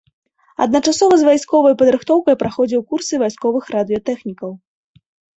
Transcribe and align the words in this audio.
Адначасова 0.65 1.17
з 1.21 1.25
вайсковай 1.27 1.75
падрыхтоўкай 1.81 2.35
праходзіў 2.41 2.81
курсы 2.93 3.19
вайсковых 3.25 3.63
радыётэхнікаў. 3.75 4.51